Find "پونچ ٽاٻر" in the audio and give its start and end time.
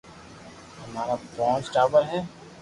1.35-2.03